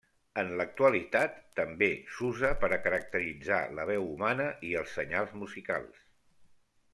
[0.43, 6.03] En l'actualitat també s'usa per a caracteritzar la veu humana i els senyals musicals.